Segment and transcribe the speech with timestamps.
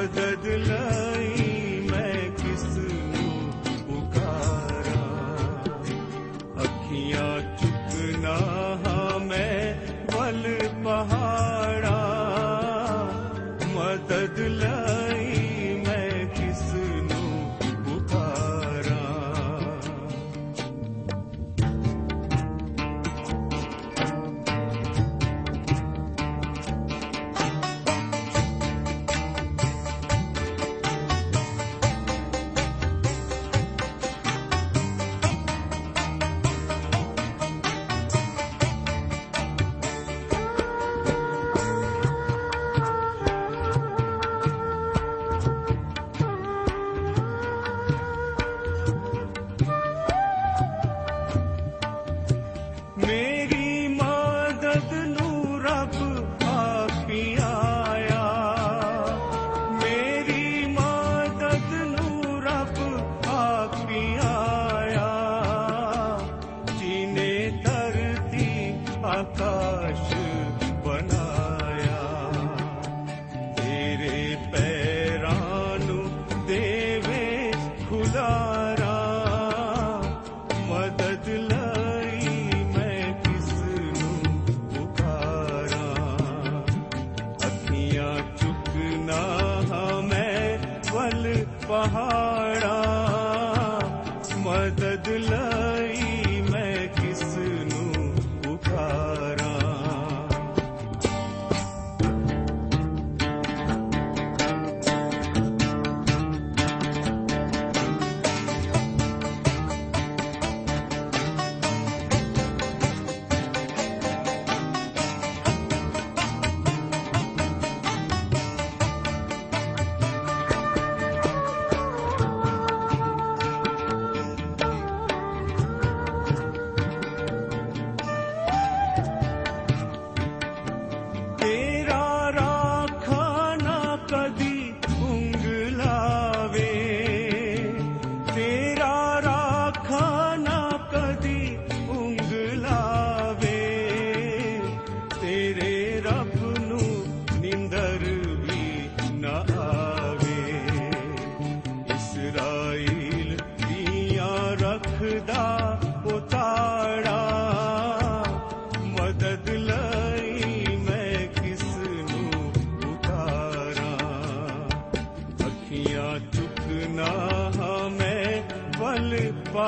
[0.00, 1.09] ਮਦਦ ਲਈ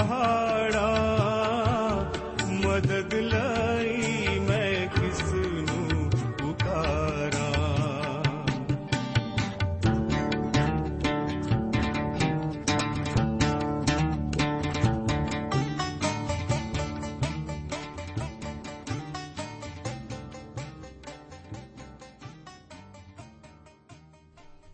[0.03, 0.87] ਪਹਾੜਾ
[2.53, 7.53] ਮਦਦ ਲਈ ਮੈਂ ਕਿਸ ਨੂੰ ਪੁਕਾਰਾਂ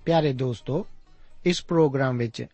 [0.04, 0.86] ਪਿਆਰੇ ਦੋਸਤੋ
[1.46, 2.44] ਇਸ ਪ੍ਰੋਗਰਾਮ ਵਿੱਚ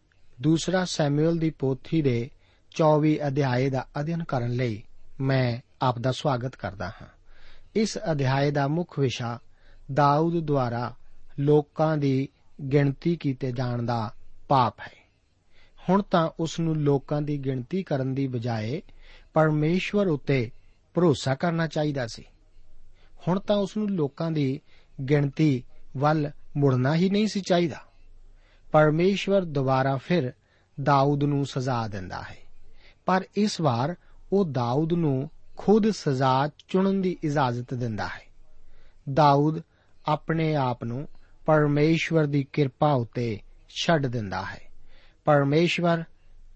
[0.41, 2.31] ਦੂਸਰਾ ਸੈਮੂਅਲ ਦੀ ਪੋਥੀ ਦੇ
[2.75, 4.83] 24 ਅਧਿਆਏ ਦਾ ਅਧਿਐਨ ਕਰਨ ਲਈ
[5.21, 7.07] ਮੈਂ ਆਪ ਦਾ ਸਵਾਗਤ ਕਰਦਾ ਹਾਂ।
[7.77, 9.39] ਇਸ ਅਧਿਆਏ ਦਾ ਮੁੱਖ ਵਿਸ਼ਾ
[9.93, 10.95] ਦਾਊਦ ਦੁਆਰਾ
[11.39, 12.29] ਲੋਕਾਂ ਦੀ
[12.73, 14.15] ਗਿਣਤੀ ਕੀਤੇ ਜਾਣ ਦਾ
[14.49, 15.11] ਪਾਪ ਹੈ।
[15.89, 18.83] ਹੁਣ ਤਾਂ ਉਸ ਨੂੰ ਲੋਕਾਂ ਦੀ ਗਿਣਤੀ ਕਰਨ ਦੀ ਬਜਾਏ
[19.35, 20.51] ਪਰਮੇਸ਼ਵਰ ਉੱਤੇ
[20.95, 22.25] ਭਰੋਸਾ ਕਰਨਾ ਚਾਹੀਦਾ ਸੀ।
[23.29, 24.61] ਹੁਣ ਤਾਂ ਉਸ ਨੂੰ ਲੋਕਾਂ ਦੀ
[25.11, 25.65] ਗਿਣਤੀ
[25.97, 27.81] ਵੱਲ ਮੁੜਨਾ ਹੀ ਨਹੀਂ ਸੀ ਚਾਹੀਦਾ।
[28.73, 30.33] ਪਰਮੇਸ਼ਵਰ ਦੁਬਾਰਾ ਫਿਰ
[30.83, 32.44] ਦਾਊਦ ਨੂੰ ਸਜ਼ਾ ਦਿੰਦਾ ਹੈ।
[33.07, 33.97] ਪਰ ਇਸ ਵਾਰ
[34.33, 38.23] ਉਹ ਦਾਊਦ ਨੂੰ ਖੁਦ ਸਜ਼ਾ ਚੁਣਨ ਦੀ ਇਜਾਜ਼ਤ ਦਿੰਦਾ ਹੈ।
[39.13, 39.63] ਦਾਊਦ
[40.07, 41.09] ਆਪਣੇ ਆਪ ਨੂੰ
[41.47, 44.61] ਪਰਮੇਸ਼ਵਰ ਦੀ ਕਿਰਪਾ ਉਤੇ ਛੱਡ ਦਿੰਦਾ ਹੈ।
[45.25, 46.05] ਪਰਮੇਸ਼ਵਰ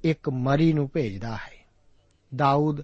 [0.05, 1.69] ਇੱਕ ਮਰੀ ਨੂੰ ਭੇਜਦਾ ਹੈ।
[2.37, 2.81] ਦਾਊਦ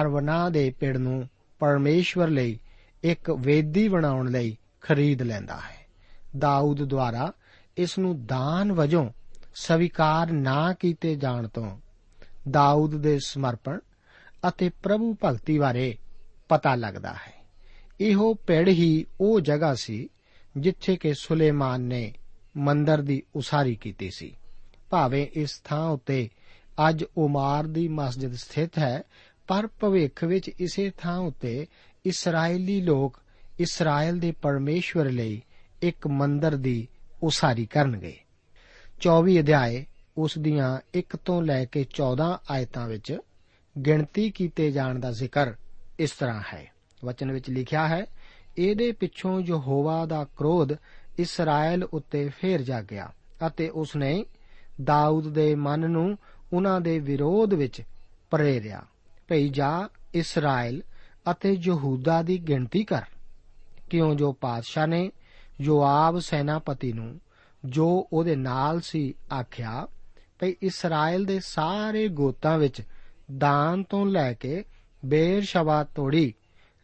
[0.00, 1.28] ਅਰਵਨਾ ਦੇ ਪਿੰਡ ਨੂੰ
[1.58, 2.58] ਪਰਮੇਸ਼ਵਰ ਲਈ
[3.02, 5.86] ਇੱਕ ਵੇਦੀ ਬਣਾਉਣ ਲਈ ਖਰੀਦ ਲੈਂਦਾ ਹੈ।
[6.38, 7.32] ਦਾਊਦ ਦੁਆਰਾ
[7.76, 9.10] ਇਸ ਨੂੰ ਦਾਨ ਵਜੋਂ
[9.54, 11.76] ਸਵੀਕਾਰ ਨਾ ਕੀਤੇ ਜਾਣ ਤੋਂ
[12.50, 13.78] ਦਾਊਦ ਦੇ ਸਮਰਪਣ
[14.48, 15.98] ਅਤੇ ਪ੍ਰਭੂ ਭਗਤੀ ਬਾਰੇ
[16.48, 17.38] ਪਤਾ ਲੱਗਦਾ ਹੈ।
[18.00, 20.08] ਇਹੋ ਪੇੜ ਹੀ ਉਹ ਜਗ੍ਹਾ ਸੀ
[20.56, 22.14] ਜਿੱਥੇ ਕਿ ਸੁਲੇਮਾਨ ਨੇ
[22.56, 24.36] ਮੰਦਰ ਦੀ ਉਸਾਰੀ ਕੀਤੀ ਸੀ।
[24.90, 26.28] ਭਾਵੇਂ ਇਸ ਥਾਂ ਉਤੇ
[26.88, 29.02] ਅੱਜ ਉਮਾਰ ਦੀ ਮਸਜਿਦ ਸਥਿਤ ਹੈ,
[29.46, 31.66] ਪਰ ਭਵਿੱਖ ਵਿੱਚ ਇਸੇ ਥਾਂ ਉਤੇ
[32.06, 33.22] ਇਸرائیਲੀ ਲੋਕ
[33.60, 35.42] ਇਸਰਾਇਲ ਦੇ ਪਰਮੇਸ਼ਵਰ ਲਈ
[35.82, 36.88] ਇੱਕ ਮੰਦਰ ਦੀ
[37.22, 38.16] ਉਸਾਰੀ ਕਰਨਗੇ।
[39.00, 39.86] 24 ਅਧਿਆਏ
[40.18, 43.18] ਉਸ ਦੀਆਂ 1 ਤੋਂ ਲੈ ਕੇ 14 ਆਇਤਾਂ ਵਿੱਚ
[43.86, 45.52] ਗਿਣਤੀ ਕੀਤੇ ਜਾਣ ਦਾ ਜ਼ਿਕਰ
[45.98, 46.72] ਇਸ ਤਰ੍ਹਾਂ ਹੈ।
[47.04, 48.06] ਵਚਨ ਵਿੱਚ ਲਿਖਿਆ ਹੈ,
[48.58, 50.68] ਇਹਦੇ ਪਿੱਛੋਂ ਯਹੋਵਾ ਦਾ ਕ੍ਰੋਧ
[51.18, 53.12] ਇਸਰਾਇਲ ਉੱਤੇ ਫੇਰ ਜਾਗਿਆ
[53.46, 54.24] ਅਤੇ ਉਸਨੇ
[54.84, 56.18] ਦਾਊਦ ਦੇ ਮਨ ਨੂੰ
[56.52, 57.82] ਉਹਨਾਂ ਦੇ ਵਿਰੋਧ ਵਿੱਚ
[58.30, 58.82] ਪ੍ਰੇਰਿਆ।
[59.28, 60.82] ਭਈ ਜਾ ਇਸਰਾਇਲ
[61.30, 63.02] ਅਤੇ ਯਹੂਦਾ ਦੀ ਗਿਣਤੀ ਕਰ।
[63.90, 65.10] ਕਿਉਂ ਜੋ ਪਾਤਸ਼ਾਹ ਨੇ
[65.60, 67.20] ਯੋਆਬ ਸੈਨਾਪਤੀ ਨੂੰ
[67.64, 69.86] ਜੋ ਉਹਦੇ ਨਾਲ ਸੀ ਆਖਿਆ
[70.38, 72.82] ਭਈ ਇਸਰਾਇਲ ਦੇ ਸਾਰੇ ਗੋਤਾਂ ਵਿੱਚ
[73.38, 74.64] ਦਾਨ ਤੋਂ ਲੈ ਕੇ
[75.04, 76.34] ਬੇਰਸ਼ਵਾ ਤੋੜੀ,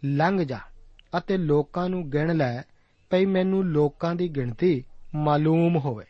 [0.05, 0.59] ਲੰਘ ਜਾ
[1.19, 2.63] ਅਤੇ ਲੋਕਾਂ ਨੂੰ ਗਿਣ ਲੈ,
[3.11, 4.85] ਭਈ ਮੈਨੂੰ ਲੋਕਾਂ ਦੀ ਗਿਣਤੀ
[5.15, 6.05] ਮਾਲੂਮ ਹੋਵੇ।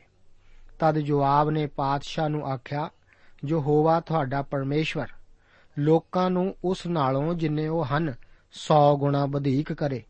[0.79, 2.88] ਤਦ ਜਵਾਬ ਨੇ ਪਾਤਸ਼ਾਹ ਨੂੰ ਆਖਿਆ
[3.44, 5.08] ਜੋ ਹੋਵਾ ਤੁਹਾਡਾ ਪਰਮੇਸ਼ਵਰ,
[5.79, 8.14] ਲੋਕਾਂ ਨੂੰ ਉਸ ਨਾਲੋਂ ਜਿੰਨੇ ਉਹ ਹਨ
[8.55, 10.02] 100 ਗੁਣਾ ਵਧੇਕ ਕਰੇ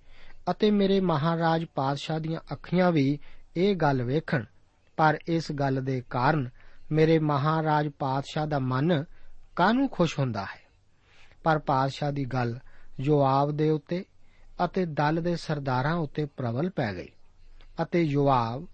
[0.51, 3.19] ਅਤੇ ਮੇਰੇ ਮਹਾਰਾਜ ਪਾਤਸ਼ਾਹ ਦੀਆਂ ਅੱਖੀਆਂ ਵੀ
[3.57, 4.45] ਇਹ ਗੱਲ ਵੇਖਣ,
[4.97, 6.49] ਪਰ ਇਸ ਗੱਲ ਦੇ ਕਾਰਨ
[6.93, 9.05] ਮੇਰੇ ਮਹਾਰਾਜ ਪਾਤਸ਼ਾਹ ਦਾ ਮਨ
[9.57, 10.65] ਕਾਹਨੂੰ ਖੁਸ਼ ਹੁੰਦਾ ਹੈ?
[11.45, 12.59] ਪਰ ਪਾਤਸ਼ਾਹ ਦੀ ਗੱਲ
[13.01, 14.05] ਜਵਾਬ ਦੇ ਉੱਤੇ
[14.65, 17.09] ਅਤੇ ਦਲ ਦੇ ਸਰਦਾਰਾਂ ਉੱਤੇ ਪ੍ਰਬਲ ਪੈ ਗਈ
[17.83, 18.67] ਅਤੇ ਜਵਾਬ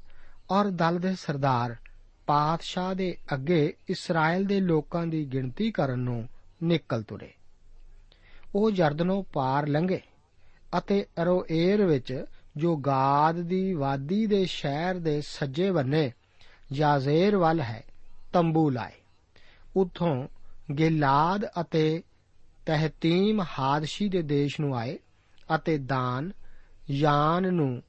[0.51, 1.77] ਔਰ ਦਲ ਦੇ ਸਰਦਾਰ
[2.27, 6.29] ਪਾਤਸ਼ਾਹ ਦੇ ਅੱਗੇ ਇਸਰਾਇਲ ਦੇ ਲੋਕਾਂ ਦੀ ਗਿਣਤੀ ਕਰਨ ਨੂੰ
[6.63, 7.33] ਨਿਕਲ ਤੁਰੇ।
[8.55, 10.01] ਉਹ ਜਰਦਨੋਂ ਪਾਰ ਲੰਘੇ
[10.79, 12.25] ਅਤੇ ਅਰੋਏਰ ਵਿੱਚ
[12.57, 16.13] ਜੋ ਗਾਦ ਦੀ ਵਾਦੀ ਦੇ ਸ਼ਹਿਰ ਦੇ ਸੱਜੇ ਬੰਨੇ
[16.73, 17.85] ਯਾਜ਼ੇਰ ਵੱਲ ਹੈ
[18.33, 18.93] ਤੰਬੂ ਲਾਏ।
[19.77, 20.29] ਉਥੋਂ
[20.79, 22.03] ਗਿਲਾਦ ਅਤੇ
[22.67, 24.99] ਤਹਤੀਮ ਹਾਦਸ਼ੀ ਦੇ ਦੇਸ਼ ਨੂੰ ਆਏ
[25.55, 26.33] ਅਤੇ ਦਾਨ,
[26.91, 27.83] ਯਾਨ ਨੂੰ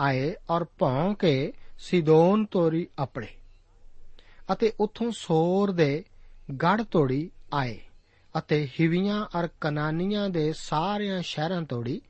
[0.00, 3.26] ਆਏ ਔਰ ਭੌਂ ਕੇ ਸਿਦੋਨ ਤੋਰੀ ਆਪਣੇ
[4.52, 6.04] ਅਤੇ ਉਥੋਂ ਸੋਰ ਦੇ
[6.62, 7.80] ਗੜ ਤੋੜੀ ਆਏ
[8.38, 12.00] ਅਤੇ ਹਿਵੀਆਂ ਅਰ ਕਨਾਨੀਆਂ ਦੇ ਸਾਰਿਆਂ ਸ਼ਹਿਰਾਂ ਤੋੜੀ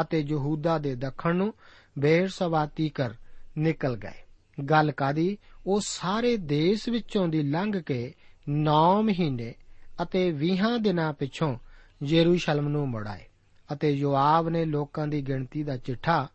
[0.00, 1.54] ਅਤੇ ਯਹੂਦਾ ਦੇ ਦੱਖਣ ਨੂੰ
[1.98, 3.14] ਬੇਰਸਵਾਤੀ ਕਰ
[3.58, 4.20] ਨਿਕਲ ਗਏ।
[4.60, 5.38] ਗੱਲ ਕਾਦੀ?
[5.66, 8.14] ਉਹ ਸਾਰੇ ਦੇਸ਼ ਵਿੱਚੋਂ ਦੀ ਲੰਘ ਕੇ
[8.48, 9.54] 9 ਮਹੀਨੇ
[10.02, 11.58] ਅਤੇ 20 ਦਿਨਾਂ ਪਿਛੋਂ
[12.02, 13.24] ਯਰੂਸ਼ਲਮ ਨੂੰ ਮੁੜ ਆਏ
[13.72, 16.28] ਅਤੇ ਯੋਆਬ ਨੇ ਲੋਕਾਂ ਦੀ ਗਿਣਤੀ ਦਾ ਚਿੱਠਾ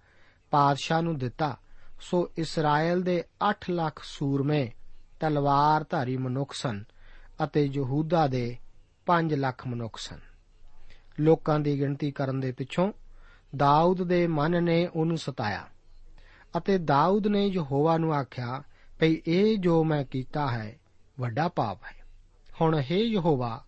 [0.52, 1.58] ਪਾਦਸ਼ਾਹ ਨੂੰ ਦਿੱਤਾ।
[2.02, 4.72] ਸੋ ਇਸਰਾਇਲ ਦੇ 8 ਲੱਖ ਸੂਰਮੇ
[5.20, 6.84] ਤਲਵਾਰ ਧਾਰੀ ਮਨੁੱਖ ਸਨ
[7.44, 8.58] ਅਤੇ ਯਹੂਦਾ ਦੇ
[9.06, 10.20] 5 ਲੱਖ ਮਨੁੱਖ ਸਨ।
[11.20, 12.92] ਲੋਕਾਂ ਦੀ ਗਿਣਤੀ ਕਰਨ ਦੇ ਪਿੱਛੋਂ
[13.56, 15.68] ਦਾਊਦ ਦੇ ਮਨ ਨੇ ਉਹਨੂੰ ਸਤਾਇਆ।
[16.58, 18.63] ਅਤੇ ਦਾਊਦ ਨੇ ਯਹੋਵਾ ਨੂੰ ਆਖਿਆ,
[19.00, 20.75] ਭਈ ਇਹ ਜੋ ਮੈਂ ਕੀਤਾ ਹੈ,
[21.20, 21.96] ਵੱਡਾ ਪਾਪ ਹੈ।
[22.62, 23.63] ਹੁਣ हे ਯਹੋਵਾ,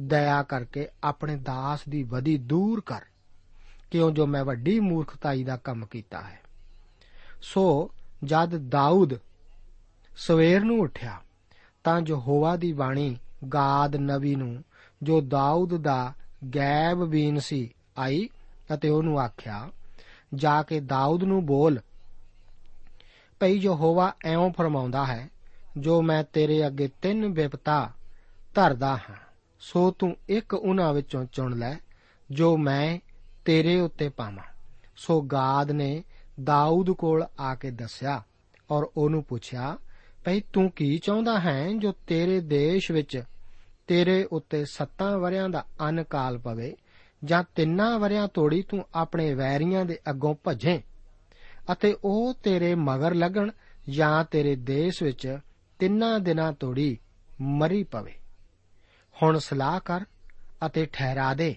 [0.00, 3.00] ਦਇਆ ਕਰਕੇ ਆਪਣੇ ਦਾਸ ਦੀ ਵਦੀ ਦੂਰ ਕਰ,
[3.90, 6.40] ਕਿਉਂ ਜੋ ਮੈਂ ਵੱਡੀ ਮੂਰਖਤਾਈ ਦਾ ਕੰਮ ਕੀਤਾ ਹੈ।
[7.42, 7.90] ਸੋ
[8.24, 9.14] ਜਦ ਦਾਊਦ
[10.16, 11.20] ਸਵੇਰ ਨੂੰ ਉੱਠਿਆ,
[11.84, 13.16] ਤਾਂ ਯਹੋਵਾ ਦੀ ਬਾਣੀ
[13.54, 14.64] ਗਾਦ ਨਬੀ ਨੂੰ,
[15.02, 16.12] ਜੋ ਦਾਊਦ ਦਾ
[16.54, 18.28] ਗੈਬ ਬੀਨ ਸੀ, ਆਈ
[18.74, 19.70] ਅਤੇ ਉਹਨੂੰ ਆਖਿਆ,
[20.34, 21.80] ਜਾ ਕੇ ਦਾਊਦ ਨੂੰ ਬੋਲ
[23.40, 25.28] ਭਈ ਯਹੋਵਾ ਐਉਂ ਫਰਮਾਉਂਦਾ ਹੈ,
[25.78, 27.90] ਜੋ ਮੈਂ ਤੇਰੇ ਅੱਗੇ ਤਿੰਨ ਵਿਪਤਾ
[28.54, 29.16] ਧਰਦਾ ਹਾਂ,
[29.60, 31.74] ਸੋ ਤੂੰ ਇੱਕ ਉਹਨਾਂ ਵਿੱਚੋਂ ਚੁਣ ਲੈ,
[32.30, 32.98] ਜੋ ਮੈਂ
[33.44, 34.44] ਤੇਰੇ ਉੱਤੇ ਪਾਵਾਂ।
[34.96, 36.04] ਸੋ ਗਾਦ ਨੇ
[36.44, 38.22] ਦਾਊਦ ਕੋਲ ਆ ਕੇ ਦੱਸਿਆ
[38.70, 39.76] ਔਰ ਉਹਨੂੰ ਪੁੱਛਿਆ,
[40.24, 43.22] ਭਈ ਤੂੰ ਕੀ ਚਾਹੁੰਦਾ ਹੈ ਜੋ ਤੇਰੇ ਦੇਸ਼ ਵਿੱਚ
[43.86, 46.74] ਤੇਰੇ ਉੱਤੇ ਸੱਤਾਂ ਵਰਿਆਂ ਦਾ ਅਨਕਾਲ ਪਵੇ
[47.24, 50.82] ਜਾਂ ਤਿੰਨਾਂ ਵਰਿਆਂ ਤੋੜੀ ਤੂੰ ਆਪਣੇ ਵੈਰੀਆਂ ਦੇ ਅੱਗੋਂ ਭੱਜੇ?
[51.72, 53.50] ਅਤੇ ਉਹ ਤੇਰੇ ਮਗਰ ਲੱਗਣ
[53.88, 55.38] ਜਾਂ ਤੇਰੇ ਦੇਸ਼ ਵਿੱਚ
[55.78, 56.98] ਤਿੰਨਾਂ ਦਿਨਾਂ ਤੋੜੀ
[57.40, 58.14] ਮਰੀ ਪਵੇ।
[59.22, 60.00] ਹੁਣ ਸਲਾਹ ਕਰ
[60.66, 61.56] ਅਤੇ ਠਹਿਰਾ ਦੇ,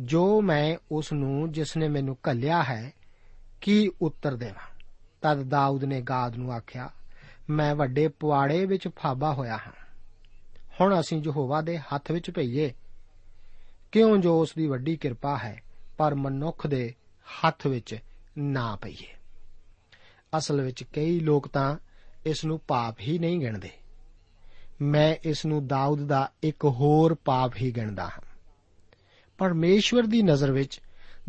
[0.00, 2.92] ਜੋ ਮੈਂ ਉਸ ਨੂੰ ਜਿਸ ਨੇ ਮੈਨੂੰ ਘੱਲਿਆ ਹੈ,
[3.60, 4.74] ਕੀ ਉੱਤਰ ਦੇਵਾਂ?
[5.22, 6.90] ਤਦ ਦਾਊਦ ਨੇ ਗਾਦ ਨੂੰ ਆਖਿਆ,
[7.50, 9.72] ਮੈਂ ਵੱਡੇ ਪੁਆੜੇ ਵਿੱਚ ਫਾਬਾ ਹੋਇਆ ਹਾਂ।
[10.80, 12.74] ਹੁਣ ਅਸੀਂ ਯਹੋਵਾ ਦੇ ਹੱਥ ਵਿੱਚ ਪਈਏ
[13.92, 15.62] ਕਿਉਂ ਜੋ ਉਸ ਦੀ ਵੱਡੀ ਕਿਰਪਾ ਹੈ,
[15.96, 16.94] ਪਰ ਮਨੁੱਖ ਦੇ
[17.26, 17.96] ਹੱਥ ਵਿੱਚ
[18.38, 19.13] ਨਾ ਪਈਏ?
[20.38, 21.76] ਅਸਲ ਵਿੱਚ ਕਈ ਲੋਕ ਤਾਂ
[22.26, 23.70] ਇਸ ਨੂੰ ਪਾਪ ਹੀ ਨਹੀਂ ਗਿਣਦੇ।
[24.82, 28.20] ਮੈਂ ਇਸ ਨੂੰ ਦਾਊਦ ਦਾ ਇੱਕ ਹੋਰ ਪਾਪ ਹੀ ਗਿਣਦਾ ਹਾਂ।
[29.38, 30.80] ਪਰਮੇਸ਼ਵਰ ਦੀ ਨਜ਼ਰ ਵਿੱਚ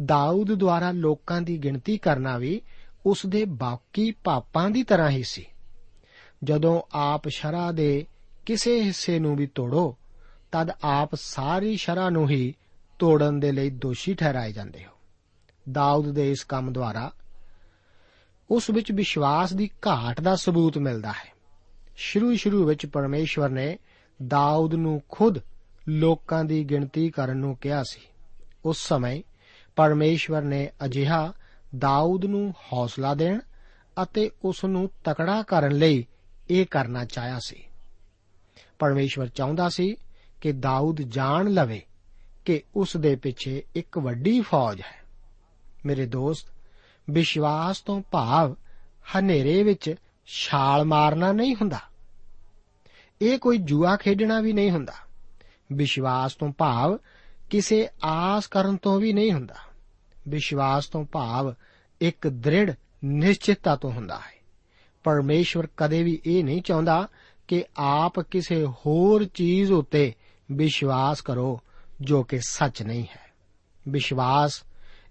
[0.05, 2.61] ਦਾਊਦ ਦੁਆਰਾ ਲੋਕਾਂ ਦੀ ਗਿਣਤੀ ਕਰਨਾ ਵੀ
[3.05, 5.45] ਉਸ ਦੇ ਬਾਕੀ ਪਾਪਾਂ ਦੀ ਤਰ੍ਹਾਂ ਹੀ ਸੀ।
[6.43, 8.05] ਜਦੋਂ ਆਪ ਸ਼ਰਾ ਦੇ
[8.45, 9.97] ਕਿਸੇ ਹਿੱਸੇ ਨੂੰ ਵੀ ਤੋੜੋ,
[10.51, 12.53] ਤਦ ਆਪ ਸਾਰੀ ਸ਼ਰਾ ਨੂੰ ਹੀ
[12.99, 14.91] ਤੋੜਨ ਦੇ ਲਈ ਦੋਸ਼ੀ ਠਹਿਰਾਏ ਜਾਂਦੇ ਹੋ।
[15.71, 17.11] ਦਾਊਦ ਦੇ ਇਸ ਕੰਮ ਦੁਆਰਾ
[18.51, 21.33] ਉਸ ਵਿੱਚ ਵਿਸ਼ਵਾਸ ਦੀ ਘਾਟ ਦਾ ਸਬੂਤ ਮਿਲਦਾ ਹੈ।
[21.95, 23.79] ਸ਼ੁਰੂ ਸ਼ੁਰੂ ਵਿੱਚ ਪਰਮੇਸ਼ਵਰ ਨੇ
[24.27, 25.39] ਦਾਊਦ ਨੂੰ ਖੁਦ
[25.87, 28.01] ਲੋਕਾਂ ਦੀ ਗਿਣਤੀ ਕਰਨ ਨੂੰ ਕਿਹਾ ਸੀ।
[28.65, 29.23] ਉਸ ਸਮੇਂ
[29.75, 31.33] ਪਰਮੇਸ਼ਵਰ ਨੇ ਅਜਿਹਾ
[31.77, 33.39] ਦਾਊਦ ਨੂੰ ਹੌਸਲਾ ਦੇਣ
[34.03, 36.05] ਅਤੇ ਉਸ ਨੂੰ ਤਕੜਾ ਕਰਨ ਲਈ
[36.49, 37.63] ਇਹ ਕਰਨਾ ਚਾਹਿਆ ਸੀ।
[38.79, 39.95] ਪਰਮੇਸ਼ਵਰ ਚਾਹੁੰਦਾ ਸੀ
[40.41, 41.81] ਕਿ ਦਾਊਦ ਜਾਣ ਲਵੇ
[42.45, 45.05] ਕਿ ਉਸ ਦੇ ਪਿੱਛੇ ਇੱਕ ਵੱਡੀ ਫੌਜ ਹੈ।
[45.85, 46.54] ਮੇਰੇ ਦੋਸਤ
[47.09, 48.55] ਵਿਸ਼ਵਾਸ ਤੋਂ ਭਾਵ
[49.17, 49.95] ਹਨੇਰੇ ਵਿੱਚ
[50.25, 51.79] ਛਾਲ ਮਾਰਨਾ ਨਹੀਂ ਹੁੰਦਾ।
[53.21, 54.93] ਇਹ ਕੋਈ ਜੂਆ ਖੇਡਣਾ ਵੀ ਨਹੀਂ ਹੁੰਦਾ।
[55.73, 56.97] ਵਿਸ਼ਵਾਸ ਤੋਂ ਭਾਵ
[57.49, 59.55] ਕਿਸੇ ਆਸ ਕਰਨ ਤੋਂ ਵੀ ਨਹੀਂ ਹੁੰਦਾ।
[60.27, 61.53] ਵਿਸ਼ਵਾਸ ਤੋਂ ਭਾਵ
[62.01, 62.73] ਇੱਕ ਦ੍ਰਿੜ
[63.05, 64.35] ਨਿਸ਼ਚਿਤਤਾ ਤੋਂ ਹੁੰਦਾ ਹੈ।
[65.03, 67.07] ਪਰਮੇਸ਼ਵਰ ਕਦੇ ਵੀ ਇਹ ਨਹੀਂ ਚਾਹੁੰਦਾ
[67.47, 70.13] ਕਿ ਆਪ ਕਿਸੇ ਹੋਰ ਚੀਜ਼ ਉੱਤੇ
[70.51, 71.61] ਵਿਸ਼ਵਾਸ ਕਰੋ
[72.01, 73.33] ਜੋ ਕਿ ਸੱਚ ਨਹੀਂ ਹੈ।
[73.89, 74.63] ਵਿਸ਼ਵਾਸ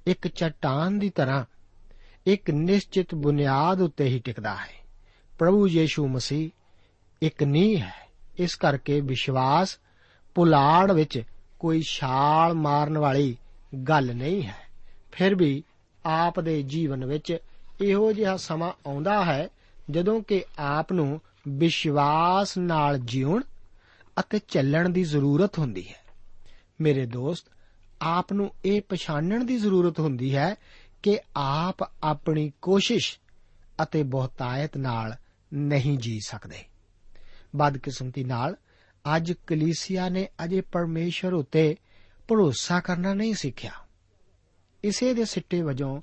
[0.07, 1.45] ਇੱਕ ਚਟਾਨ ਦੀ ਤਰ੍ਹਾਂ
[2.26, 4.87] ਇੱਕ ਨਿਸ਼ਚਿਤ ਬੁਨਿਆਦ ਉੱਤੇ ਹੀ ਟਿਕਦਾ ਹੈ।
[5.38, 6.50] ਪ੍ਰਭੂ ਯੀਸ਼ੂ ਮਸੀਹ
[7.23, 9.78] ਇੱਕ ਨੀਂਹ ਹੈ। ਇਸ ਕਰਕੇ ਵਿਸ਼ਵਾਸ
[10.35, 11.23] ਪੁਲਾੜ ਵਿੱਚ
[11.59, 13.37] ਕੋਈ ਛਾਲ ਮਾਰਨ ਵਾਲੀ
[13.88, 14.57] ਗੱਲ ਨਹੀਂ ਹੈ।
[15.12, 15.64] ਫਿਰ ਵੀ
[16.07, 17.37] ਆਪ ਦੇ ਜੀਵਨ ਵਿੱਚ
[17.81, 19.49] ਇਹੋ ਜਿਹਾ ਸਮਾਂ ਆਉਂਦਾ ਹੈ
[19.90, 23.43] ਜਦੋਂ ਕਿ ਆਪ ਨੂੰ ਵਿਸ਼ਵਾਸ ਨਾਲ ਜਿਉਣ
[24.21, 26.04] ਅਤੇ ਚੱਲਣ ਦੀ ਜ਼ਰੂਰਤ ਹੁੰਦੀ ਹੈ।
[26.81, 27.47] ਮੇਰੇ ਦੋਸਤ,
[28.02, 30.54] ਆਪ ਨੂੰ ਇਹ ਪਛਾਣਨ ਦੀ ਜ਼ਰੂਰਤ ਹੁੰਦੀ ਹੈ
[31.04, 33.18] ਕਿ ਆਪ ਆਪਣੀ ਕੋਸ਼ਿਸ਼
[33.82, 35.16] ਅਤੇ ਬਹੁਤਾਇਤ ਨਾਲ
[35.54, 36.64] ਨਹੀਂ ਜੀ ਸਕਦੇ।
[37.56, 38.56] ਬਦਕਿਸਮਤੀ ਨਾਲ
[39.16, 41.76] ਅੱਜ ਕਲੀਸਿਆ ਨੇ ਅਜੇ ਪਰਮੇਸ਼ਰ ਉਤੇ
[42.28, 43.70] ਭਰੋਸਾ ਕਰਨਾ ਨਹੀਂ ਸਿੱਖਿਆ।
[44.84, 46.00] ਇਸੇ ਦੇ ਸਿੱਟੇ ਵਜੋਂ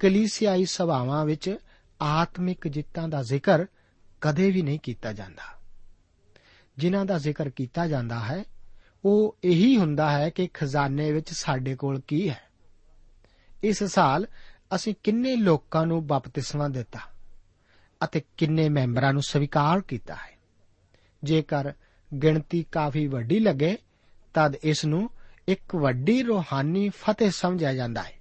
[0.00, 1.56] ਕਲੀਸਿਆਈ ਸਭਾਵਾਂ ਵਿੱਚ
[2.02, 3.66] ਆਤਮਿਕ ਜਿੱਤਾਂ ਦਾ ਜ਼ਿਕਰ
[4.20, 5.58] ਕਦੇ ਵੀ ਨਹੀਂ ਕੀਤਾ ਜਾਂਦਾ।
[6.78, 8.44] ਜਿਨ੍ਹਾਂ ਦਾ ਜ਼ਿਕਰ ਕੀਤਾ ਜਾਂਦਾ ਹੈ,
[9.04, 12.49] ਉਹ ਇਹੀ ਹੁੰਦਾ ਹੈ ਕਿ ਖਜ਼ਾਨੇ ਵਿੱਚ ਸਾਡੇ ਕੋਲ ਕੀ ਹੈ?
[13.62, 14.26] ਇਸ ਸਾਲ
[14.74, 16.98] ਅਸੀਂ ਕਿੰਨੇ ਲੋਕਾਂ ਨੂੰ ਬਪਤਿਸਮਾ ਦਿੱਤਾ
[18.04, 20.38] ਅਤੇ ਕਿੰਨੇ ਮੈਂਬਰਾਂ ਨੂੰ ਸਵੀਕਾਰ ਕੀਤਾ ਹੈ।
[21.24, 21.72] ਜੇਕਰ
[22.22, 23.78] ਗਿਣਤੀ ਕਾਫੀ ਵੱਡੀ ਲੱਗੇ,
[24.34, 25.10] ਤਦ ਇਸ ਨੂੰ
[25.48, 28.12] ਇੱਕ ਵੱਡੀ ਰੋਹਾਨੀ ਫਤਿਹ ਸਮਝਿਆ ਜਾਂਦਾ ਹੈ।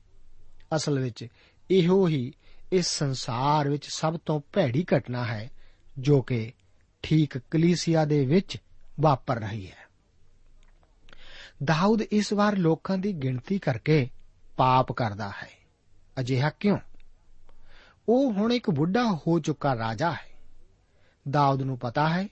[0.76, 1.28] ਅਸਲ ਵਿੱਚ
[1.72, 2.34] ਇਹੋ ਹੀ
[2.72, 5.50] ਇਸ ਸੰਸਾਰ ਵਿੱਚ ਸਭ ਤੋਂ ਭੈੜੀ ਘਟਨਾ ਹੈ,
[6.00, 6.52] ਜੋ ਕਿ
[7.04, 8.58] ਠੀਕ ਕਲੀਸਿਆ ਦੇ ਵਿੱਚ
[9.00, 9.90] ਵਾਪਰ ਰਹੀ ਹੈ।
[11.64, 14.10] ਦਾਊਦ ਇਸ ਵਾਰ ਲੋਕਾਂ ਦੀ ਗਿਣਤੀ ਕਰਕੇ
[14.60, 15.50] ਪਾਪ ਕਰਦਾ ਹੈ।
[16.20, 16.78] ਅਜਿਹਾ ਕਿਉਂ?
[18.10, 20.30] ਉਹ ਹੁਣ ਇੱਕ ਬੁੱਢਾ ਹੋ ਚੁੱਕਾ ਰਾਜਾ ਹੈ।
[21.30, 22.28] ਦਾਊਦ ਨੂੰ ਪਤਾ ਹੈ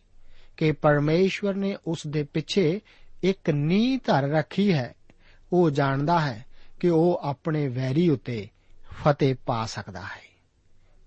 [0.58, 2.82] ਕਿ ਪਰਮੇਸ਼ਵਰ ਨੇ ਉਸ ਦੇ ਪਿੱਛੇ
[3.24, 4.96] ਇੱਕ ਨੀਂਹ ਧਰ ਰੱਖੀ ਹੈ।
[5.54, 6.46] ਉਹ ਜਾਣਦਾ ਹੈ
[6.80, 8.48] ਕਿ ਉਹ ਆਪਣੇ ਵੈਰੀ ਉਤੇ
[9.04, 10.44] ਫਤਿਹ ਪਾ ਸਕਦਾ ਹੈ।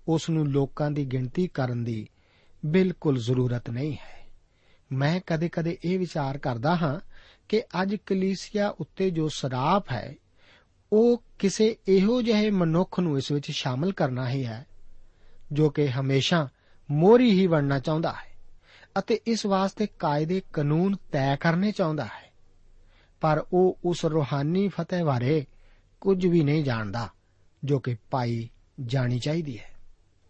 [0.07, 2.07] ਉਸ ਨੂੰ ਲੋਕਾਂ ਦੀ ਗਿਣਤੀ ਕਰਨ ਦੀ
[2.65, 4.27] ਬਿਲਕੁਲ ਜ਼ਰੂਰਤ ਨਹੀਂ ਹੈ।
[4.91, 6.99] ਮੈਂ ਕਦੇ-ਕਦੇ ਇਹ ਵਿਚਾਰ ਕਰਦਾ ਹਾਂ
[7.49, 10.15] ਕਿ ਅੱਜ ਕਲੀਸਿਆ ਉੱਤੇ ਜੋ ਸਰਾਪ ਹੈ
[10.93, 14.65] ਉਹ ਕਿਸੇ ਇਹੋ ਜਿਹੇ ਮਨੁੱਖ ਨੂੰ ਇਸ ਵਿੱਚ ਸ਼ਾਮਲ ਕਰਨਾ ਹੀ ਹੈ,
[15.51, 16.49] ਜੋ ਕਿ ਹਮੇਸ਼ਾ
[16.91, 18.31] ਮੋਰੀ ਹੀ ਬਣਨਾ ਚਾਹੁੰਦਾ ਹੈ
[18.99, 22.31] ਅਤੇ ਇਸ ਵਾਸਤੇ ਕਾਇਦੇ ਕਾਨੂੰਨ ਤੈਅ ਕਰਨੇ ਚਾਹੁੰਦਾ ਹੈ।
[23.21, 25.45] ਪਰ ਉਹ ਉਸ ਰੋਹਾਨੀ ਫਤਿਹ ਬਾਰੇ
[26.01, 27.09] ਕੁਝ ਵੀ ਨਹੀਂ ਜਾਣਦਾ,
[27.63, 28.49] ਜੋ ਕਿ ਪਾਈ
[28.85, 29.71] ਜਾਣੀ ਚਾਹੀਦੀ ਹੈ।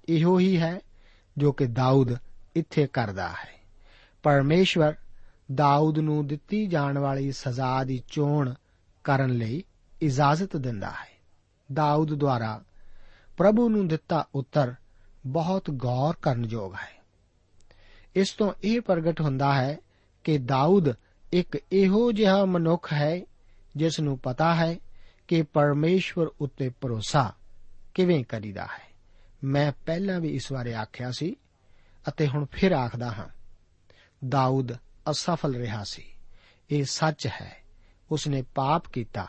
[0.09, 0.79] ਇਹੋ ਹੀ ਹੈ
[1.37, 2.17] ਜੋ ਕਿ ਦਾਊਦ
[2.55, 3.49] ਇੱਥੇ ਕਰਦਾ ਹੈ।
[4.23, 4.93] ਪਰਮੇਸ਼ਵਰ
[5.53, 8.53] ਦਾਊਦ ਨੂੰ ਦਿੱਤੀ ਜਾਣ ਵਾਲੀ ਸਜ਼ਾ ਦੀ ਚੋਣ
[9.03, 9.63] ਕਰਨ ਲਈ
[10.01, 11.21] ਇਜਾਜ਼ਤ ਦਿੰਦਾ ਹੈ।
[11.73, 12.63] ਦਾਊਦ ਦੁਆਰਾ
[13.37, 14.75] ਪ੍ਰਭੂ ਨੂੰ ਦਿੱਤਾ ਉੱਤਰ
[15.25, 17.01] ਬਹੁਤ ਗੌਰ ਕਰਨਯੋਗ ਹੈ।
[18.15, 19.77] ਇਸ ਤੋਂ ਇਹ ਪ੍ਰਗਟ ਹੁੰਦਾ ਹੈ
[20.23, 20.93] ਕਿ ਦਾਊਦ
[21.33, 23.21] ਇੱਕ ਇਹੋ ਜਿਹਾ ਮਨੁੱਖ ਹੈ
[23.75, 24.75] ਜਿਸ ਨੂੰ ਪਤਾ ਹੈ
[25.27, 27.33] ਕਿ ਪਰਮੇਸ਼ਵਰ ਉੱਤੇ ਭਰੋਸਾ
[27.93, 28.91] ਕਿਵੇਂ ਕਰੀਦਾ ਹੈ।
[29.43, 31.35] ਮੈਂ ਪਹਿਲਾਂ ਵੀ ਇਸ ਬਾਰੇ ਆਖਿਆ ਸੀ
[32.07, 33.27] ਅਤੇ ਹੁਣ ਫਿਰ ਆਖਦਾ ਹਾਂ,
[34.29, 34.73] ਦਾਊਦ
[35.09, 36.03] ਅਸਫਲ ਰਿਹਾ ਸੀ।
[36.69, 37.57] ਇਹ ਸੱਚ ਹੈ,
[38.11, 39.27] ਉਸਨੇ ਪਾਪ ਕੀਤਾ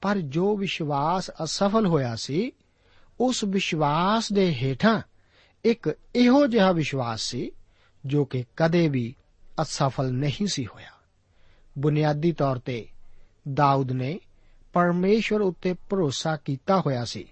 [0.00, 2.52] ਪਰ ਜੋ ਵਿਸ਼ਵਾਸ ਅਸਫਲ ਹੋਇਆ ਸੀ,
[3.20, 5.02] ਉਸ ਵਿਸ਼ਵਾਸ ਦੇ ਹੇਠਾਂ
[5.64, 7.50] ਇੱਕ ਇਹੋ ਜਿਹਾ ਵਿਸ਼ਵਾਸ ਸੀ,
[8.06, 9.14] ਜੋ ਕਿ ਕਦੇ ਵੀ
[9.62, 10.90] ਅਸਫਲ ਨਹੀਂ ਸੀ ਹੋਇਆ।
[11.78, 12.88] ਬੁਨਿਆਦੀ ਤੌਰ ਤੇ
[13.54, 14.20] ਦਾਊਦ ਨੇ
[14.72, 17.28] ਪਰਮੇਸ਼ਵਰ ਉੱਤੇ ਭਰੋਸਾ ਕੀਤਾ ਹੋਇਆ ਸੀ,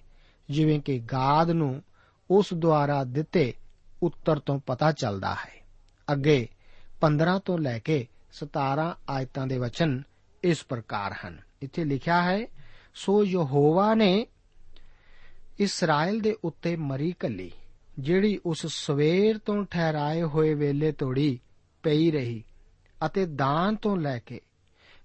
[0.50, 1.82] ਜਿਵੇਂ ਕਿ ਗਾਦ ਨੂੰ
[2.30, 3.54] ਉਸ ਦੁਆਰਾ ਦਿੱਤੇ
[4.02, 5.66] ਉੱਤਰ ਤੋਂ ਪਤਾ ਚੱਲਦਾ ਹੈ।
[6.12, 6.48] ਅੱਗੇ
[7.00, 10.02] 15 ਤੋਂ ਲੈ ਕੇ 17 ਆਇਤਾਂ ਦੇ ਵਚਨ
[10.44, 12.46] ਇਸ ਪ੍ਰਕਾਰ ਹਨ। ਇੱਥੇ ਲਿਖਿਆ ਹੈ,
[12.94, 14.26] ਸੋ ਯਹੋਵਾ ਨੇ
[15.58, 17.50] ਇਸਰਾਇਲ ਦੇ ਉੱਤੇ ਮਰੀ ਕੱਲੀ
[17.98, 21.40] ਜਿਹੜੀ ਉਸ ਸਵੇਰ ਤੋਂ ਠਹਿਰਾਏ ਹੋਏ ਵੇਲੇ ਤੋੜੀ
[21.82, 22.44] ਪਈ ਰਹੀ
[23.06, 24.40] ਅਤੇ ਦਾਨ ਤੋਂ ਲੈ ਕੇ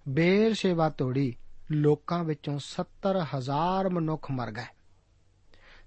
[0.08, 1.36] ਬੇਰ ਸੇਵਾ ਤੋੜੀ,
[1.72, 4.66] ਲੋਕਾਂ ਵਿੱਚੋਂ 70000 ਮਨੁੱਖ ਮਰ ਗਏ।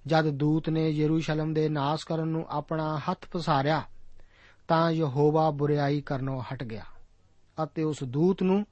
[0.07, 3.83] ਜਦ ਦੂਤ ਨੇ ਯਰੂਸ਼ਲਮ ਦੇ ਨਾਸ ਕਰਨ ਨੂੰ ਆਪਣਾ ਹੱਥ ਪਸਾਰਿਆ,
[4.69, 6.85] ਤਾਂ ਯਹੋਵਾ ਬੁਰੀਾਈ ਕਰਨੋਂ ਹਟ ਗਿਆ
[7.63, 8.67] ਅਤੇ ਉਸ ਦੂਤ ਨੂੰ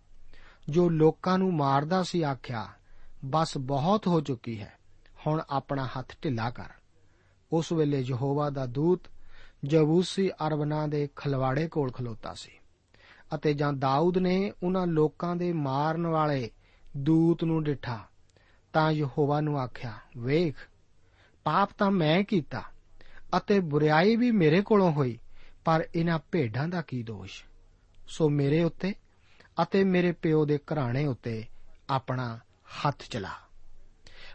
[0.69, 2.69] ਜੋ ਲੋਕਾਂ ਨੂੰ ਮਾਰਦਾ ਸੀ ਆਖਿਆ,
[3.25, 4.73] ਬਸ ਬਹੁਤ ਹੋ ਚੁੱਕੀ ਹੈ,
[5.27, 6.69] ਹੁਣ ਆਪਣਾ ਹੱਥ ਢਿੱਲਾ ਕਰ।
[7.53, 9.01] ਉਸ ਵੇਲੇ ਯਹੋਵਾ ਦਾ ਦੂਤ
[9.65, 12.51] ਜਬੂਸੀ ਅਰਬਨਾ ਦੇ ਖਲਵਾੜੇ ਕੋਲ ਖਲੋਤਾ ਸੀ
[13.35, 16.51] ਅਤੇ ਜਾਂ ਦਾਊਦ ਨੇ ਉਹਨਾਂ ਲੋਕਾਂ ਦੇ ਮਾਰਨ ਵਾਲੇ
[16.97, 17.99] ਦੂਤ ਨੂੰ ਡਿਠਾ,
[18.73, 20.57] ਤਾਂ ਯਹੋਵਾ ਨੂੰ ਆਖਿਆ, ਵੇਖ,
[21.45, 22.63] ਪਾਪ ਤਾਂ ਮੈਂ ਕੀਤਾ
[23.37, 25.19] ਅਤੇ ਬੁਰੀਾਈ ਵੀ ਮੇਰੇ ਕੋਲੋਂ ਹੋਈ,
[25.65, 27.45] ਪਰ ਇਹਨਾਂ ਭੇਡਾਂ ਦਾ ਕੀ ਦੋਸ਼?
[28.09, 28.95] ਸੋ ਮੇਰੇ ਉੱਤੇ
[29.63, 31.45] ਅਤੇ ਮੇਰੇ ਪਿਓ ਦੇ ਘਰਾਣੇ ਉੱਤੇ
[31.91, 32.39] ਆਪਣਾ
[32.87, 33.31] ਹੱਥ ਚਲਾ।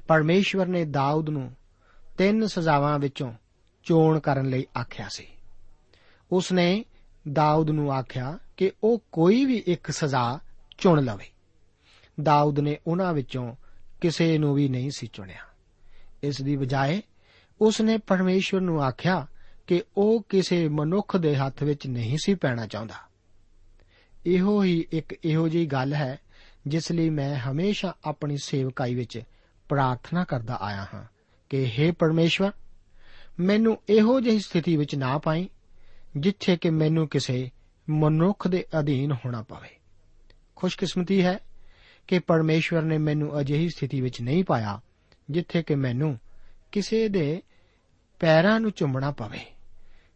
[0.07, 1.55] ਪਰਮੇਸ਼ਵਰ ਨੇ ਦਾਊਦ ਨੂੰ
[2.17, 3.33] ਤਿੰਨ ਸਜ਼ਾਵਾਂ ਵਿੱਚੋਂ
[3.83, 5.27] ਚੋਣ ਕਰਨ ਲਈ ਆਖਿਆ ਸੀ।
[6.31, 6.85] ਉਸ ਨੇ
[7.33, 10.39] ਦਾਊਦ ਨੂੰ ਆਖਿਆ ਕਿ ਉਹ ਕੋਈ ਵੀ ਇੱਕ ਸਜ਼ਾ
[10.77, 11.29] ਚੁਣ ਲਵੇ।
[12.23, 13.55] ਦਾਊਦ ਨੇ ਉਹਨਾਂ ਵਿੱਚੋਂ
[14.01, 15.41] ਕਿਸੇ ਨੂੰ ਵੀ ਨਹੀਂ ਸੀ ਚੁਣਿਆ।
[16.23, 17.01] ਇਸ ਦੀ ਬਜਾਏ
[17.61, 19.27] ਉਸ ਨੇ ਪਰਮੇਸ਼ਵਰ ਨੂੰ ਆਖਿਆ
[19.67, 23.08] ਕਿ ਉਹ ਕਿਸੇ ਮਨੁੱਖ ਦੇ ਹੱਥ ਵਿੱਚ ਨਹੀਂ ਸੀ ਪੈਣਾ ਚਾਹੁੰਦਾ।
[24.25, 26.19] ਇਹੋ ਹੀ ਇੱਕ ਇਹੋ ਜਿਹੀ ਗੱਲ ਹੈ,
[26.67, 29.21] ਜਿਸ ਲਈ ਮੈਂ ਹਮੇਸ਼ਾ ਆਪਣੀ ਸੇਵਕਾਈ ਵਿੱਚ
[29.69, 31.03] ਪ੍ਰਾਰਥਨਾ ਕਰਦਾ ਆਇਆ ਹਾਂ
[31.49, 32.51] ਕਿ हे ਪਰਮੇਸ਼ਵਰ,
[33.39, 35.49] ਮੈਨੂੰ ਇਹੋ ਜਿਹੀ ਸਥਿਤੀ ਵਿੱਚ ਨਾ ਪਾਈ,
[36.17, 37.49] ਜਿੱਥੇ ਕਿ ਮੈਨੂੰ ਕਿਸੇ
[37.89, 39.69] ਮਨੁੱਖ ਦੇ ਅਧੀਨ ਹੋਣਾ ਪਵੇ।
[40.55, 41.39] ਖੁਸ਼ਕਿਸਮਤੀ ਹੈ
[42.07, 44.81] ਕਿ ਪਰਮੇਸ਼ਵਰ ਨੇ ਮੈਨੂੰ ਅਜਿਹੀ ਸਥਿਤੀ ਵਿੱਚ ਨਹੀਂ ਪਾਇਆ,
[45.29, 46.19] ਜਿੱਥੇ ਕਿ ਮੈਨੂੰ
[46.71, 47.41] ਕਿਸੇ ਦੇ
[48.19, 49.39] ਪੈਰਾਂ ਨੂੰ ਚੁੰਮਣਾ ਪਵੇ।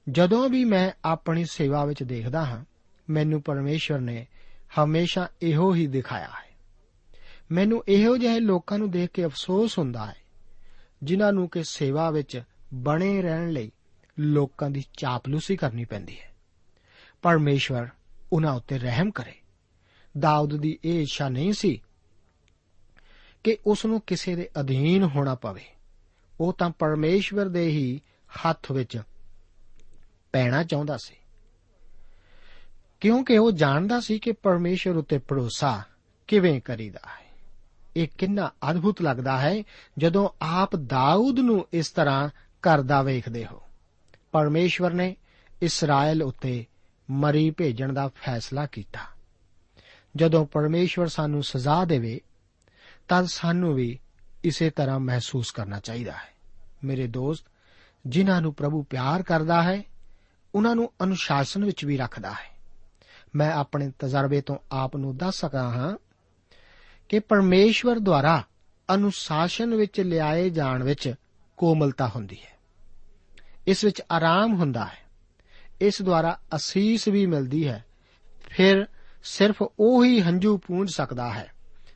[0.09, 2.65] ਜਦੋਂ ਵੀ ਮੈਂ ਆਪਣੀ ਸੇਵਾ ਵਿੱਚ ਦੇਖਦਾ ਹਾਂ
[3.09, 4.27] ਮੈਨੂੰ ਪਰਮੇਸ਼ਵਰ ਨੇ
[4.79, 6.53] ਹਮੇਸ਼ਾ ਇਹੋ ਹੀ ਦਿਖਾਇਆ ਹੈ।
[7.51, 10.15] ਮੈਨੂੰ ਇਹੋ ਜਿਹੇ ਲੋਕਾਂ ਨੂੰ ਦੇਖ ਕੇ ਅਫਸੋਸ ਹੁੰਦਾ ਹੈ,
[11.03, 13.71] ਜਿਨ੍ਹਾਂ ਨੂੰ ਕਿ ਸੇਵਾ ਵਿੱਚ ਬਣੇ ਰਹਿਣ ਲਈ
[14.19, 16.35] ਲੋਕਾਂ ਦੀ ਚਾਪਲੂਸੀ ਕਰਨੀ ਪੈਂਦੀ ਹੈ।
[17.21, 17.87] ਪਰਮੇਸ਼ਵਰ
[18.33, 19.33] ਉਹਨਾਂ ਉੱਤੇ ਰਹਿਮ ਕਰੇ।
[20.19, 21.81] ਦਾਊਦ ਦੀ ਇਹ ਇੱਛਾ ਨਹੀਂ ਸੀ
[23.43, 25.65] ਕਿ ਉਸ ਨੂੰ ਕਿਸੇ ਦੇ ਅਧੀਨ ਹੋਣਾ ਪਵੇ।
[26.39, 28.01] ਉਹ ਤਾਂ ਪਰਮੇਸ਼ਵਰ ਦੇ ਹੀ
[28.45, 29.01] ਹੱਥ ਵਿੱਚ
[30.31, 31.15] ਪੈਣਾ ਚਾਹੁੰਦਾ ਸੀ।
[33.03, 35.83] ਕਿਉਂਕਿ ਉਹ ਜਾਣਦਾ ਸੀ ਕਿ ਪਰਮੇਸ਼ਵਰ ਉੱਤੇ ਭਰੋਸਾ
[36.27, 37.25] ਕਿਵੇਂ ਕਰੀਦਾ ਹੈ।
[37.95, 39.63] ਇਹ ਕਿੰਨਾ ਅਦਭੁਤ ਲੱਗਦਾ ਹੈ
[39.97, 42.29] ਜਦੋਂ ਆਪ ਦਾਊਦ ਨੂੰ ਇਸ ਤਰ੍ਹਾਂ
[42.61, 43.61] ਕਰਦਾ ਵੇਖਦੇ ਹੋ।
[44.31, 45.15] ਪਰਮੇਸ਼ਵਰ ਨੇ
[45.61, 46.65] ਇਸਰਾਇਲ ਉੱਤੇ
[47.09, 48.99] ਮਰੀ ਭੇਜਣ ਦਾ ਫੈਸਲਾ ਕੀਤਾ।
[50.15, 52.21] ਜਦੋਂ ਪਰਮੇਸ਼ਵਰ ਸਾਨੂੰ ਸਜ਼ਾ ਦੇਵੇ
[53.07, 53.99] ਤਦ ਸਾਨੂੰ ਵੀ
[54.43, 56.33] ਇਸੇ ਤਰ੍ਹਾਂ ਮਹਿਸੂਸ ਕਰਨਾ ਚਾਹੀਦਾ ਹੈ।
[56.83, 57.45] ਮੇਰੇ ਦੋਸਤ,
[58.07, 59.83] ਜਿਨ੍ਹਾਂ ਨੂੰ ਪ੍ਰਭੂ ਪਿਆਰ ਕਰਦਾ ਹੈ,
[60.55, 62.52] ਉਹਨਾਂ ਨੂੰ ਅਨੁਸ਼ਾਸਨ ਵਿੱਚ ਵੀ ਰੱਖਦਾ ਹੈ।
[63.35, 65.97] ਮੈਂ ਆਪਣੇ ਤਜਰਬੇ ਤੋਂ ਆਪ ਨੂੰ ਦੱਸ ਸਕਦਾ ਹਾਂ
[67.09, 68.43] ਕਿ ਪਰਮੇਸ਼ਵਰ ਦੁਆਰਾ
[68.93, 71.13] ਅਨੁਸ਼ਾਸਨ ਵਿੱਚ ਲਿਆਏ ਜਾਣ ਵਿੱਚ
[71.57, 72.53] ਕੋਮਲਤਾ ਹੁੰਦੀ ਹੈ।
[73.67, 74.97] ਇਸ ਵਿੱਚ ਆਰਾਮ ਹੁੰਦਾ ਹੈ।
[75.81, 77.85] ਇਸ ਦੁਆਰਾ ਅਸੀਸ ਵੀ ਮਿਲਦੀ ਹੈ।
[78.49, 78.85] ਫਿਰ
[79.23, 81.51] ਸਿਰਫ ਉਹੀ ਹੰਝੂ ਪੂੰਝ ਸਕਦਾ ਹੈ।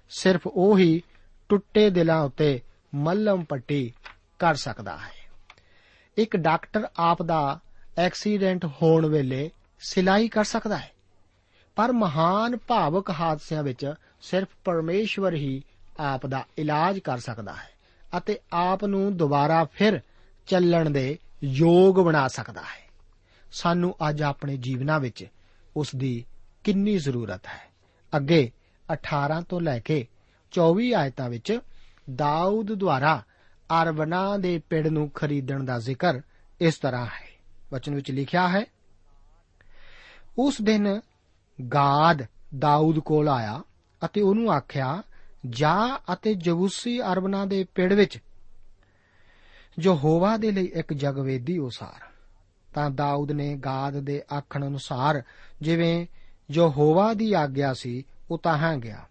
[0.10, 1.02] ਸਿਰਫ ਉਹੀ
[1.50, 2.62] ਟੁੱਟੇ ਦਿਲਾਂ ਉੱਤੇ
[2.96, 3.94] ਮੱਲਮ ਪੱਟੀ
[4.40, 5.32] ਕਰ ਸਕਦਾ ਹੈ।
[6.18, 7.60] ਇੱਕ ਡਾਕਟਰ ਆਪ ਦਾ
[7.98, 10.92] ਐਕਸੀਡੈਂਟ ਹੋਣ ਵੇਲੇ ਸਿਲਾਈ ਕਰ ਸਕਦਾ ਹੈ।
[11.78, 15.64] ਪਰ ਮਹਾਨ ਭਾਵਕ ਹਾਦਸਿਆਂ ਵਿੱਚ ਸਿਰਫ ਪਰਮੇਸ਼ਵਰ ਹੀ
[16.00, 17.70] ਆਪ ਦਾ ਇਲਾਜ ਕਰ ਸਕਦਾ ਹੈ
[18.18, 20.02] ਅਤੇ ਆਪ ਨੂੰ ਦੁਬਾਰਾ ਫਿਰ
[20.48, 22.90] ਚੱਲਣ ਦੇ ਯੋਗ ਬਣਾ ਸਕਦਾ ਹੈ।
[23.52, 25.26] ਸਾਨੂੰ ਅੱਜ ਆਪਣੇ ਜੀਵਨਾਂ ਵਿੱਚ
[25.78, 26.26] ਉਸ ਦੀ
[26.64, 27.70] ਕਿੰਨੀ ਜ਼ਰੂਰਤ ਹੈ।
[28.18, 28.52] ਅੱਗੇ
[28.94, 30.08] 18 ਤੋਂ ਲੈ ਕੇ
[30.52, 31.60] 24 ਆਇਤਾਂ ਵਿੱਚ
[32.16, 33.24] ਦਾਊਦ ਦੁਆਰਾ
[33.84, 36.22] ਅਰਬਨਾ ਦੇ ਪਿੰਡ ਨੂੰ ਖਰੀਦਣ ਦਾ ਜ਼ਿਕਰ
[36.62, 37.28] ਇਸ ਤਰ੍ਹਾਂ ਹੈ।
[37.74, 38.66] ਵਚਨ ਵਿੱਚ ਲਿਖਿਆ ਹੈ,
[40.40, 41.02] ਉਸ ਦਿਨ
[41.62, 42.26] ਗਾਦ
[42.60, 43.64] ਦਾਊਦ ਕੋਲ ਆਇਆ
[44.06, 45.04] ਅਤੇ ਉਹਨੂੰ ਆਖਿਆ,
[45.46, 48.18] ਜਾ ਅਤੇ ਜਬੂਸੀ ਅਰਬਨਾ ਦੇ ਪਿੰਡ ਵਿੱਚ।
[49.78, 52.08] ਜੋ ਹੋਵਾ ਦੇ ਲਈ ਇੱਕ ਜਗਵੇਦੀ ਉਸਾਰ
[52.74, 55.24] ਤਾਂ ਦਾਊਦ ਨੇ ਗਾਦ ਦੇ ਆਖਣ ਅਨੁਸਾਰ
[55.62, 56.08] ਜਿਵੇਂ
[56.50, 59.06] ਜੋ ਹੋਵਾ ਦੀ ਆਗਿਆ ਸੀ, ਉਹ ਤਾਹਾਂ ਗਿਆ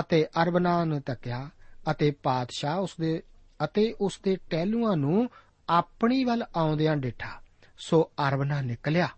[0.00, 1.50] ਅਤੇ ਅਰਬਨਾ ਨੂੰ ਤੱਕਿਆ
[1.90, 3.22] ਅਤੇ ਪਾਤਸ਼ਾਹ ਉਸ ਦੇ
[3.64, 5.30] ਅਤੇ ਉਸ ਦੇ ਟਹਿਲੂਆਂ ਨੂੰ
[5.68, 7.40] ਆਪਣੀ ਵੱਲ ਆਉਂਦਿਆਂ ਡਿਠਾ।
[7.78, 9.08] ਸੋ ਅਰਬਨਾ ਨਿਕਲਿਆ।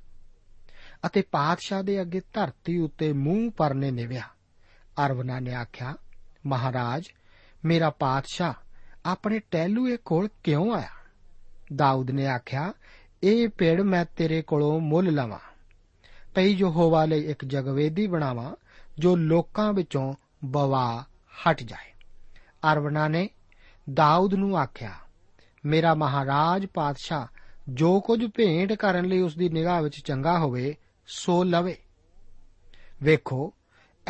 [1.07, 4.23] ਅਤੇ ਪਾਤਸ਼ਾਹ ਦੇ ਅੱਗੇ ਧਰਤੀ ਉੱਤੇ ਮੂੰਹ ਪਰਨੇ ਨਿਵਿਆ।
[5.07, 5.95] ਅਰਬਨਾ ਨੇ ਆਖਿਆ,
[6.47, 7.03] ਮਹਾਰਾਜ,
[7.65, 8.55] ਮੇਰਾ ਪਾਤਸ਼ਾਹ
[9.07, 10.89] ਆਪਣੇ ਟਹਿਲੂਏ ਕੋਲ ਕਿਉਂ ਆਇਆ?
[11.75, 12.73] ਦਾਊਦ ਨੇ ਆਖਿਆ,
[13.23, 15.39] ਇਹ ਪੇੜ ਮੈਂ ਤੇਰੇ ਕੋਲੋਂ ਮੁੱਲ ਲਵਾਂ।
[16.35, 18.57] ਪਈ ਜੋ ਹੋਵਾ ਲਈ ਇੱਕ ਜਗਵੇਦੀ ਬਣਾਵਾਂ,
[18.99, 21.93] ਜੋ ਲੋਕਾਂ ਵਿੱਚੋਂ ਬਵਾ ਹਟ ਜਾਏ।
[22.73, 23.31] ਅਰਬਨਾ ਨੇ
[23.95, 24.93] ਦਾਊਦ ਨੂੰ ਆਖਿਆ,
[25.67, 27.27] ਮੇਰਾ ਮਹਾਰਾਜ ਪਾਤਸ਼ਾਹ,
[27.69, 30.75] ਜੋ ਕੁਝ ਭੇਂਟ ਕਰਨ ਲਈ ਉਸ ਦੀ ਨਿਗਾਹ ਵਿੱਚ ਚੰਗਾ ਹੋਵੇ
[31.07, 31.77] ਸੋ ਲਵੇ।
[33.03, 33.55] ਵੇਖੋ,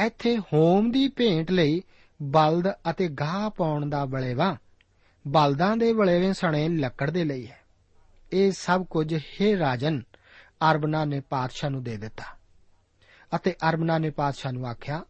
[0.07, 1.83] ਇੱਥੇ ਹੋਮ ਦੀ ਭੇਂਟ ਲਈ
[2.22, 4.57] ਬਲਦ ਅਤੇ ਗਾਹ ਪਾਉਣ ਦਾ ਬਲੇਵਾ
[5.28, 7.61] ਬਲਦਾਂ ਦੇ ਬਲੇਵੇਂ ਸਣੇ ਲੱਕੜ ਦੇ ਲਈ ਹੈ।
[8.33, 10.02] ਇਹ ਸਭ ਕੁਝ ਹੈ ਰਾਜਨ
[10.70, 12.24] ਅਰਬਨਾ ਨੇ ਪਾਤਸ਼ਾਹ ਨੂੰ ਦੇ ਦਿੱਤਾ।
[13.37, 15.05] ਅਤੇ ਅਰਬਨਾ ਨੇ ਪਾਤਸ਼ਾਹ ਨੂੰ ਆਖਿਆ,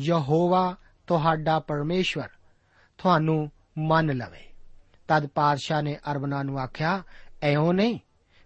[0.00, 2.28] ਯਹੋਵਾ ਤੁਹਾਡਾ ਪਰਮੇਸ਼ਵਰ,
[2.98, 4.44] ਤੁਹਾਨੂੰ ਮੰਨ ਲਵੇ।
[5.08, 7.02] ਤਦ ਪਾਤਸ਼ਾਹ ਨੇ ਅਰਬਨਾ ਨੂੰ ਆਖਿਆ,
[7.42, 7.98] ਐਉਂ ਨਹੀਂ,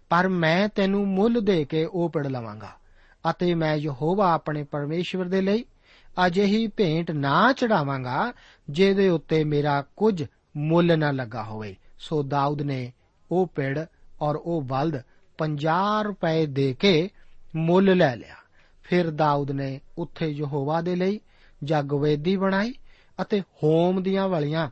[0.09, 2.80] ਪਰ ਮੈਂ ਤੈਨੂੰ ਮੁੱਲ ਦੇ ਕੇ ਉਹ ਪਿੜ ਲਵਾਂਗਾ।
[3.29, 5.65] ਅਤੇ ਮੈਂ ਯਹੋਵਾ ਆਪਣੇ ਪਰਮੇਸ਼ਵਰ ਦੇ ਲਈ
[6.25, 8.33] ਅਜਿਹੀ ਭੇਂਟ ਨਾ ਚੜਾਵਾਂਗਾ,
[8.69, 10.23] ਜਿਹਦੇ ਉੱਤੇ ਮੇਰਾ ਕੁਝ
[10.57, 12.93] ਮੁੱਲ ਨਾ ਲੱਗਾ ਹੋਵੇ। ਸੋ ਦਾਊਦ ਨੇ
[13.31, 13.85] ਉਹ ਪਿੜ
[14.21, 15.01] ਔਰ ਉਹ ਬਲਦ
[15.37, 17.09] 50 ਰੁਪਏ ਦੇ ਕੇ
[17.55, 18.35] ਮੁੱਲ ਲੈ ਲਿਆ।
[18.83, 21.19] ਫਿਰ ਦਾਊਦ ਨੇ ਉੱਥੇ ਯਹੋਵਾ ਦੇ ਲਈ
[21.63, 22.73] ਜਗਵੇਦੀ ਬਣਾਈ
[23.21, 24.69] ਅਤੇ ਹੋਮ ਦੀਆਂ ਵਲੀਆਂ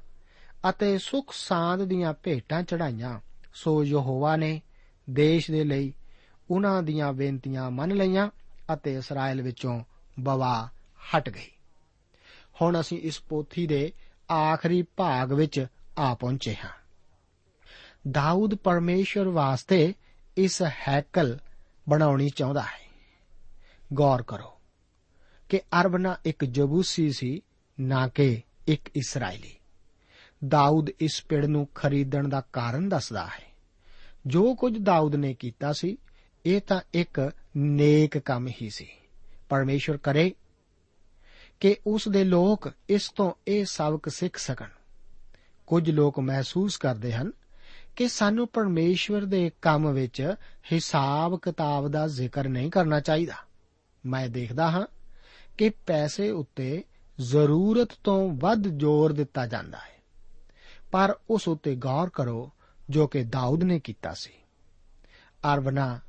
[0.69, 3.19] ਅਤੇ ਸੁਖ ਸਾਂਦ ਦੀਆਂ ਭੇਟਾਂ ਚੜਾਈਆਂ
[3.53, 4.61] ਸੋ ਯਹੋਵਾ ਨੇ
[5.09, 5.93] ਦੇਸ਼ ਦੇ ਲਈ
[6.51, 8.29] ਉਹਨਾਂ ਦੀਆਂ ਬੇਨਤੀਆਂ ਮੰਨ ਲਈਆਂ
[8.73, 9.83] ਅਤੇ ਇਸਰਾਇਲ ਵਿੱਚੋਂ
[10.19, 10.69] ਬਵਾ
[11.15, 11.51] ਹਟ ਗਈ।
[12.61, 13.93] ਹੁਣ ਅਸੀਂ ਇਸ ਪੋਥੀ ਦੇ
[14.31, 16.69] ਆਖਰੀ ਭਾਗ ਵਿੱਚ ਆ ਪਹੁੰਚੇ ਹਾਂ।
[18.11, 19.93] ਦਾਊਦ ਪਰਮੇਸ਼ਰ ਵਾਸਤੇ
[20.37, 21.39] ਇਸ ਹੈਕਲ
[21.89, 22.89] ਬਣਾਉਣੀ ਚਾਹੁੰਦਾ ਹੈ।
[23.93, 24.61] ਗੌਰ ਕਰੋ
[25.49, 27.41] ਕਿ ਅਰਬਨਾ ਇੱਕ ਜਬੂਸੀ ਸੀ,
[27.79, 29.55] ਨਾ ਕਿ ਇੱਕ ਇਸرائیਲੀ
[30.47, 33.53] ਦਾਊਦ ਇਸ ਪਿੜ ਨੂੰ ਖਰੀਦਣ ਦਾ ਕਾਰਨ ਦੱਸਦਾ ਹੈ।
[34.27, 35.97] ਜੋ ਕੁਝ ਦਾਊਦ ਨੇ ਕੀਤਾ ਸੀ
[36.45, 38.89] ਇਹ ਤਾਂ ਇੱਕ ਨੇਕ ਕੰਮ ਹੀ ਸੀ।
[39.49, 40.35] ਪਰਮੇਸ਼ਰ ਕਰੇ
[41.59, 44.67] ਕਿ ਉਸ ਦੇ ਲੋਕ ਇਸ ਤੋਂ ਇਹ ਸਬਕ ਸਿੱਖ ਸਕਣ।
[45.67, 47.31] ਕੁਝ ਲੋਕ ਮਹਿਸੂਸ ਕਰਦੇ ਹਨ
[47.95, 50.35] ਕਿ ਸਾਨੂੰ ਪਰਮੇਸ਼ਵਰ ਦੇ ਕੰਮ ਵਿੱਚ
[50.73, 53.33] ਹਿਸਾਬ ਕਿਤਾਬ ਦਾ ਜ਼ਿਕਰ ਨਹੀਂ ਕਰਨਾ ਚਾਹੀਦਾ।
[54.05, 54.87] ਮੈਂ ਦੇਖਦਾ ਹਾਂ
[55.57, 56.83] ਕਿ ਪੈਸੇ ਉੱਤੇ
[57.19, 60.03] ਜ਼ਰੂਰਤ ਤੋਂ ਵੱਧ ਜ਼ੋਰ ਦਿੱਤਾ ਜਾਂਦਾ ਹੈ।
[60.91, 62.51] ਪਰ ਉਸ ਉੱਤੇ ਗੌਰ ਕਰੋ
[62.89, 64.31] ਜੋ ਕਿ ਦਾਊਦ ਨੇ ਕੀਤਾ ਸੀ।
[65.53, 65.99] ਅਰਬਨਾ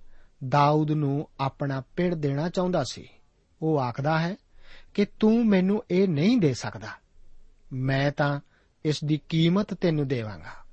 [0.48, 3.08] ਦਾਊਦ ਨੂੰ ਆਪਣਾ ਪਿੜ ਦੇਣਾ ਚਾਹੁੰਦਾ ਸੀ।
[3.62, 4.36] ਉਹ ਆਖਦਾ ਹੈ
[4.94, 6.88] ਕਿ ਤੂੰ ਮੈਨੂੰ ਇਹ ਨਹੀਂ ਦੇ ਸਕਦਾ।
[7.72, 8.40] ਮੈਂ ਤਾਂ
[8.84, 10.64] ਇਸ ਦੀ ਕੀਮਤ ਤੈਨੂੰ ਦੇਵਾਂਗਾ।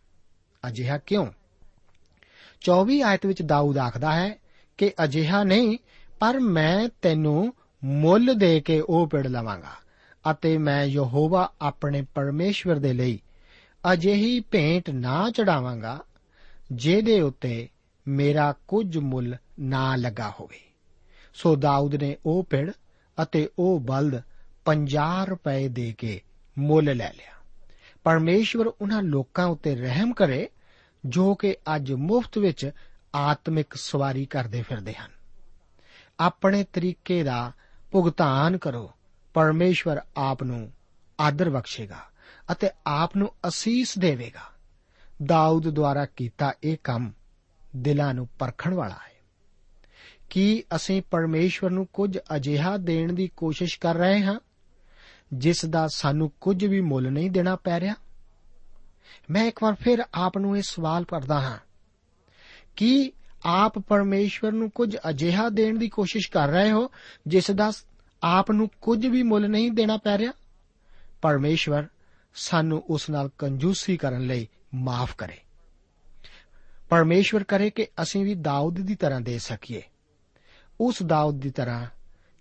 [0.67, 1.27] ਅਜਿਹਾ ਕਿਉਂ?
[2.61, 4.35] 24 ਆਇਤ ਵਿੱਚ ਦਾਊਦ ਆਖਦਾ ਹੈ
[4.77, 5.77] ਕਿ ਅਜਿਹਾ ਨਹੀਂ,
[6.19, 7.53] ਪਰ ਮੈਂ ਤੈਨੂੰ
[7.83, 9.87] ਮੁੱਲ ਦੇ ਕੇ ਉਹ ਪਿੜ ਲਵਾਂਗਾ
[10.31, 13.21] ਅਤੇ ਮੈਂ ਯਹੋਵਾ ਆਪਣੇ ਪਰਮੇਸ਼ਵਰ ਦੇ ਲਈ
[13.93, 16.03] ਅਜਿਹੀ ਭੇਂਟ ਨਾ ਚੜਾਵਾਂਗਾ,
[16.71, 17.69] ਜਿਹਦੇ ਉੱਤੇ
[18.07, 20.59] ਮੇਰਾ ਕੁਝ ਮੁੱਲ ਨਾ ਲੱਗਾ ਹੋਵੇ।
[21.33, 22.71] ਸੋ ਦਾਊਦ ਨੇ ਉਹ ਪਿੜ
[23.23, 24.21] ਅਤੇ ਉਹ ਬਲਦ
[24.65, 26.21] 50 ਰੁਪਏ ਦੇ ਕੇ
[26.59, 27.33] ਮੁੱਲ ਲੈ ਲਿਆ।
[28.03, 30.49] ਪਰਮੇਸ਼ਵਰ ਉਹਨਾਂ ਲੋਕਾਂ ਉੱਤੇ ਰਹਿਮ ਕਰੇ,
[31.05, 32.71] ਜੋ ਕਿ ਅੱਜ ਮੁਫਤ ਵਿੱਚ
[33.15, 35.11] ਆਤਮਿਕ ਸਵਾਰੀ ਕਰਦੇ ਫਿਰਦੇ ਹਨ।
[36.19, 37.51] ਆਪਣੇ ਤਰੀਕੇ ਦਾ
[37.91, 38.91] ਭੁਗਤਾਨ ਕਰੋ।
[39.33, 40.71] ਪਰਮੇਸ਼ਵਰ ਆਪ ਨੂੰ
[41.19, 41.99] ਆਦਰ ਬਖਸ਼ੇਗਾ
[42.51, 44.57] ਅਤੇ ਆਪ ਨੂੰ ਅਸੀਸ ਦੇਵੇਗਾ।
[45.25, 47.11] ਦਾਊਦ ਦੁਆਰਾ ਕੀਤਾ ਇਹ ਕੰਮ
[47.75, 49.16] ਦਿਲਾਂ ਨੂੰ ਪਰਖਣ ਵਾਲਾ ਹੈ।
[50.29, 54.39] ਕੀ ਅਸੀਂ ਪਰਮੇਸ਼ਵਰ ਨੂੰ ਕੁਝ ਅਜਿਹਾ ਦੇਣ ਦੀ ਕੋਸ਼ਿਸ਼ ਕਰ ਰਹੇ ਹਾਂ,
[55.33, 57.95] ਜਿਸ ਦਾ ਸਾਨੂੰ ਕੁਝ ਵੀ ਮੁੱਲ ਨਹੀਂ ਦੇਣਾ ਪੈ ਰਿਹਾ?
[59.29, 61.57] ਮੈਂ ਇੱਕ ਵਾਰ ਫਿਰ ਆਪ ਨੂੰ ਇਹ ਸਵਾਲ ਕਰਦਾ ਹਾਂ,
[62.75, 63.11] ਕੀ
[63.45, 66.89] ਆਪ ਪਰਮੇਸ਼ਵਰ ਨੂੰ ਕੁਝ ਅਜਿਹਾ ਦੇਣ ਦੀ ਕੋਸ਼ਿਸ਼ ਕਰ ਰਹੇ ਹੋ,
[67.27, 67.71] ਜਿਸ ਦਾ
[68.23, 70.31] ਆਪ ਨੂੰ ਕੁਝ ਵੀ ਮੁੱਲ ਨਹੀਂ ਦੇਣਾ ਪੈ ਰਿਹਾ?
[71.21, 71.87] ਪਰਮੇਸ਼ਵਰ
[72.35, 75.37] ਸਾਨੂੰ ਉਸ ਨਾਲ ਕੰਜੂਸੀ ਕਰਨ ਲਈ ਮਾਫ ਕਰੇ।
[76.89, 79.81] ਪਰਮੇਸ਼ਵਰ ਕਰੇ ਕਿ ਅਸੀਂ ਵੀ ਦਾਊਦ ਦੀ ਤਰ੍ਹਾਂ ਦੇ ਸਕੀਏ।
[80.81, 81.85] ਉਸ ਦਾਊਦ ਦੀ ਤਰ੍ਹਾਂ,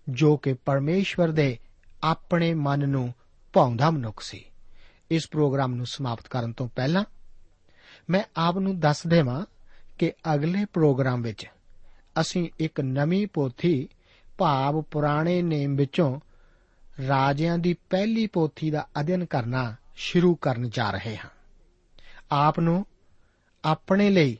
[0.09, 1.59] ਜੋ ਕਿ ਪਰਮੇਸ਼ਵਰ ਦੇ
[2.03, 3.13] ਆਪਣੇ ਮਨ ਨੂੰ
[3.53, 4.45] ਭਾਉਂਦਾ ਮਨੁੱਖ ਸੀ।
[5.11, 7.03] ਇਸ ਪ੍ਰੋਗਰਾਮ ਨੂੰ ਸਮਾਪਤ ਕਰਨ ਤੋਂ ਪਹਿਲਾਂ,
[8.09, 9.45] ਮੈਂ ਆਪ ਨੂੰ ਦੱਸ ਦੇਵਾਂ
[9.97, 11.45] ਕਿ ਅਗਲੇ ਪ੍ਰੋਗਰਾਮ ਵਿੱਚ
[12.21, 13.89] ਅਸੀਂ ਇੱਕ ਨਵੀਂ ਪੋਥੀ
[14.37, 16.19] ਭਾਵ ਪੁਰਾਣੇ ਨੇਮ ਵਿੱਚੋਂ
[17.07, 21.29] ਰਾਜਿਆਂ ਦੀ ਪਹਿਲੀ ਪੋਥੀ ਦਾ ਅਧਿਐਨ ਕਰਨਾ ਸ਼ੁਰੂ ਕਰਨ ਜਾ ਰਹੇ ਹਾਂ।
[22.31, 22.85] ਆਪ ਨੂੰ
[23.65, 24.37] ਆਪਣੇ ਲਈ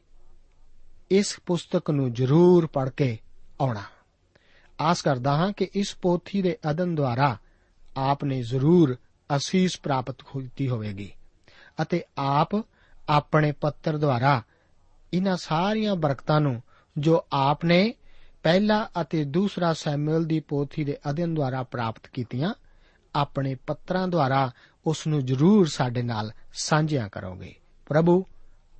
[1.11, 3.17] ਇਸ ਪੁਸਤਕ ਨੂੰ ਜ਼ਰੂਰ ਪੜ੍ਹ ਕੇ
[3.61, 3.83] ਆਉਣਾ।
[4.81, 7.37] ਆਸ ਕਰਦਾ ਹਾਂ ਕਿ ਇਸ ਪੋਥੀ ਦੇ ਅਧਨ ਦੁਆਰਾ
[7.97, 8.97] ਆਪ ਨੇ ਜ਼ਰੂਰ
[9.35, 11.11] ਅਸੀਸ ਪ੍ਰਾਪਤ ਕੀਤੀ ਹੋਵੇਗੀ
[11.81, 12.49] ਅਤੇ ਆਪ
[13.09, 14.41] ਆਪਣੇ ਪੱਤਰ ਦੁਆਰਾ
[15.13, 16.61] ਇਹਨਾਂ ਸਾਰੀਆਂ ਬਰਕਤਾਂ ਨੂੰ
[16.97, 17.93] ਜੋ ਆਪ ਨੇ
[18.43, 22.53] ਪਹਿਲਾ ਅਤੇ ਦੂਸਰਾ ਸੈਮੂਅਲ ਦੀ ਪੋਥੀ ਦੇ ਅਧਿਐਨ ਦੁਆਰਾ ਪ੍ਰਾਪਤ ਕੀਤੀਆਂ,
[23.15, 24.51] ਆਪਣੇ ਪੱਤਰਾਂ ਦੁਆਰਾ
[24.85, 28.25] ਉਸ ਨੂੰ ਜ਼ਰੂਰ ਸਾਡੇ ਨਾਲ ਸਾਂਝਿਆ ਕਰੋਗੇ। ਪ੍ਰਭੂ,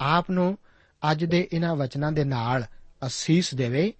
[0.02, 0.58] ਆਪ ਨੂੰ
[1.12, 2.66] ਅੱਜ ਦੇ ਇਹਨਾਂ ਵਚਨਾਂ ਦੇ ਨਾਲ
[3.06, 3.94] ਅਸੀਸ ਦੇਵੇ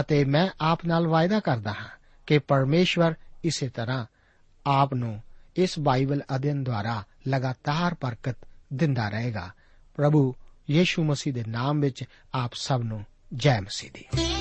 [0.00, 1.88] ਅਤੇ ਮੈਂ ਆਪ ਨਾਲ ਵਾਅਦਾ ਕਰਦਾ ਹਾਂ
[2.26, 4.06] ਕਿ ਪਰਮੇਸ਼ਵਰ ਇਸੇ ਤਰ੍ਹਾਂ
[4.66, 5.22] ਆਪ ਨੂੰ
[5.56, 8.36] ਇਸ ਬਾਈਬਲ ਅਧਿਐਨ ਦੁਆਰਾ ਲਗਾਤਾਰ ਬਰਕਤ
[8.72, 9.50] ਦਿੰਦਾ ਰਹੇਗਾ।
[9.96, 10.34] ਪ੍ਰਭੂ
[10.70, 14.37] ਯੀਸ਼ੂ ਮਸੀਹ ਦੇ ਨਾਮ ਵਿੱਚ ਆਪ ਸਭ ਨੂੰ ਜੈ ਮਸੀਹ ਦੀ।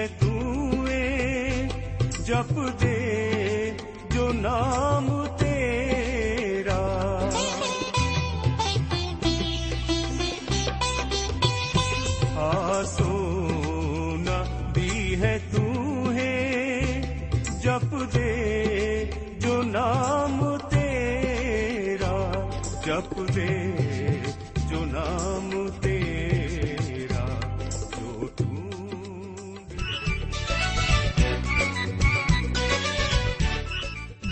[0.00, 1.68] ਹੈ ਤੂੰ ਏ
[2.24, 3.74] ਜਪਦੇ
[4.12, 5.08] ਜੋ ਨਾਮ